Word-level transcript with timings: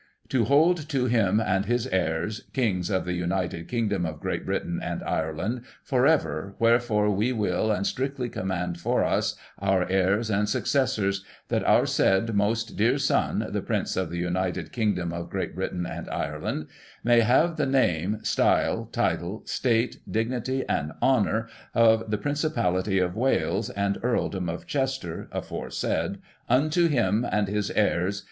To 0.29 0.45
hold 0.45 0.89
to 0.89 1.05
him 1.05 1.39
and 1.39 1.65
his 1.67 1.85
Heirs, 1.85 2.45
Kings 2.53 2.89
of 2.89 3.05
the 3.05 3.13
United 3.13 3.67
Kingdom 3.67 4.03
of 4.03 4.19
Great 4.19 4.47
Britain 4.47 4.79
and 4.81 5.03
Ireland, 5.03 5.61
for 5.83 6.07
ever, 6.07 6.55
wherefore 6.57 7.11
we 7.11 7.31
will, 7.31 7.71
and 7.71 7.85
strictly 7.85 8.27
command 8.27 8.79
for 8.79 9.03
us, 9.03 9.35
our 9.59 9.87
heirs, 9.87 10.31
and 10.31 10.49
successors, 10.49 11.23
that 11.49 11.63
our 11.65 11.85
said 11.85 12.33
most 12.33 12.75
dear 12.75 12.97
Son, 12.97 13.45
the 13.51 13.61
Prince 13.61 13.95
of 13.95 14.09
the 14.09 14.17
United 14.17 14.71
Digiti 14.71 14.71
ized 14.71 14.75
by 14.75 14.85
Google 14.85 14.91
i84i] 14.95 14.95
THAMES 14.95 14.95
TUNNEL. 14.95 15.13
175 15.13 15.13
Kingdom 15.13 15.13
of 15.13 15.29
Great 15.29 15.55
Britain 15.55 15.85
and 15.85 16.09
Ireland, 16.09 16.67
may 17.03 17.19
have 17.19 17.57
the 17.57 17.65
name, 17.67 18.19
style, 18.23 18.85
title, 18.91 19.43
state, 19.45 19.97
dignity, 20.11 20.65
and 20.67 20.93
honour 21.03 21.47
of 21.75 22.09
the 22.09 22.17
Principality 22.17 22.97
of 22.97 23.15
Wales, 23.15 23.69
and 23.69 23.99
Earldom 24.01 24.49
of 24.49 24.65
Chester 24.65 25.27
aforesaid, 25.31 26.17
unto 26.49 26.87
him 26.87 27.23
and 27.31 27.47
his 27.47 27.69
heirs. 27.69 28.19